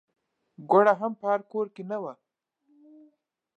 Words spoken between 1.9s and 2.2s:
نه وه.